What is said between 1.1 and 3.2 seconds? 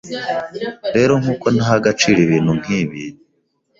nkuko ntaha agaciro ibintu nkibi